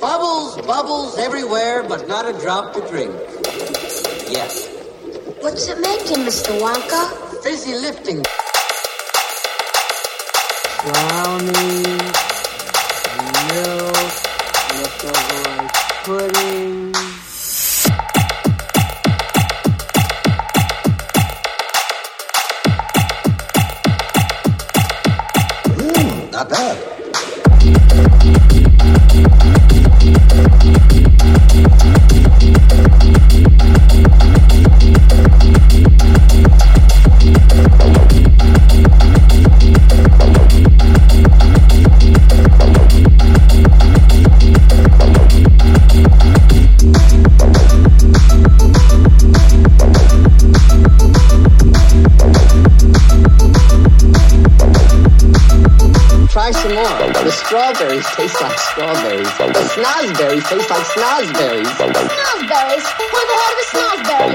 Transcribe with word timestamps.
Bubbles, 0.00 0.56
bubbles 0.66 1.18
everywhere, 1.18 1.82
but 1.82 2.06
not 2.06 2.28
a 2.28 2.32
drop 2.40 2.74
to 2.74 2.80
drink. 2.88 3.12
Yes. 4.28 4.68
What's 5.40 5.68
it 5.68 5.80
making, 5.80 6.24
Mr. 6.24 6.52
Wonka? 6.60 7.42
Fizzy 7.42 7.72
lifting. 7.72 8.22
brownies, 10.86 12.12
milk, 13.48 13.96
leftover 14.76 15.42
rice 15.50 15.82
pudding. 16.04 16.92
Not 26.30 26.50
bad. 26.50 26.95
Try 56.36 56.50
some 56.50 56.74
more. 56.74 56.84
The 56.84 57.32
strawberries 57.32 58.04
taste 58.12 58.36
like 58.42 58.58
strawberries. 58.58 59.24
The 59.40 59.64
snozzberries 59.72 60.44
taste 60.44 60.68
like 60.68 60.84
snozzberries. 60.92 61.64
Snozzberries? 61.80 62.86
Never 63.16 63.34
heard 63.40 63.56
of 63.56 63.64
a 63.64 63.66
snozzberry. 63.72 64.25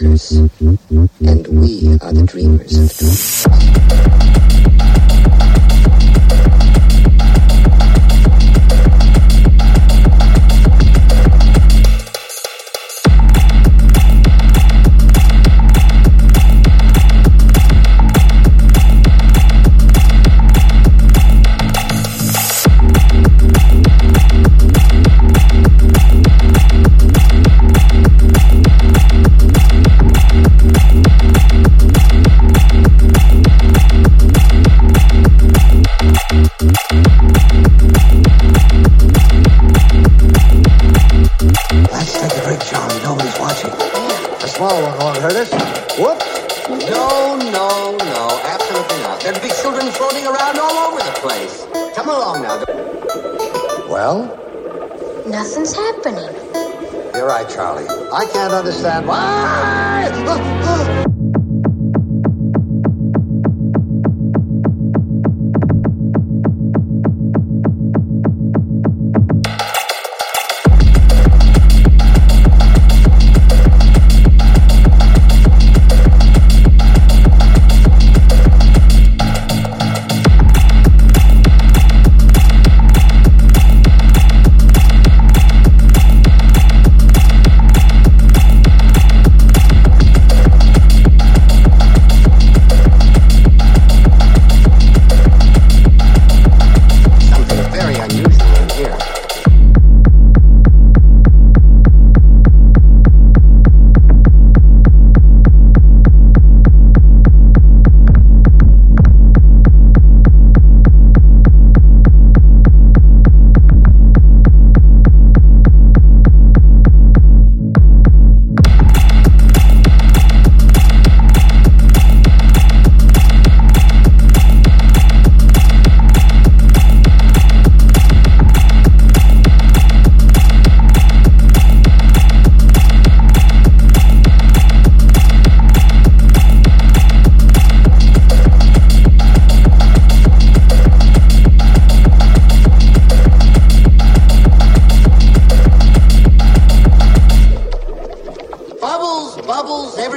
Makers, 0.00 0.30
and 0.32 1.46
we 1.48 1.94
are 2.00 2.12
the 2.12 2.22
dreamers 2.26 2.78
of 2.78 2.96
dreams. 2.96 4.25
Small 45.30 45.34
one 45.34 45.34
won't 45.34 45.34
hurt 45.34 45.36
us. 45.36 45.50
Whoops. 45.98 46.24
No, 46.90 47.36
no, 47.36 47.96
no. 47.96 48.40
Absolutely 48.44 48.98
not. 49.02 49.20
There'd 49.20 49.42
be 49.42 49.48
children 49.62 49.90
floating 49.92 50.26
around 50.26 50.58
all 50.58 50.76
over 50.88 50.98
the 50.98 51.12
place. 51.20 51.66
Come 51.94 52.08
along 52.08 52.42
now. 52.42 52.64
Well, 53.88 54.42
Nothing's 55.26 55.74
happening. 55.74 56.34
you're 57.14 57.26
right, 57.26 57.48
Charlie. 57.48 57.86
I 58.12 58.26
can't 58.32 58.52
understand 58.52 59.06
why. 59.06 61.04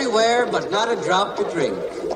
everywhere, 0.09 0.47
but 0.51 0.71
not 0.71 0.91
a 0.91 0.95
drop 1.03 1.37
to 1.37 1.43
drink. 1.51 1.98